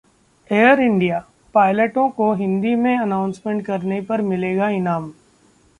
air 0.51 0.79
India: 0.79 1.19
पायलटों 1.55 2.09
को 2.09 2.33
हिंदी 2.33 2.73
में 2.75 2.97
अनाउंसमेंट 2.97 3.65
करने 3.65 4.01
पर 4.01 4.21
मिलेगा 4.23 4.69
इनाम 4.71 5.11